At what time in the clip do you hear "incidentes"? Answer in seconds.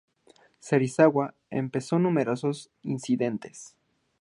2.81-3.75